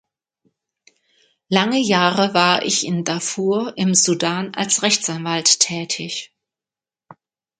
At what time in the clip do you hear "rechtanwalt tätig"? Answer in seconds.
4.81-6.33